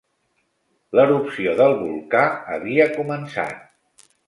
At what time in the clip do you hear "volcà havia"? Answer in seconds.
1.83-2.91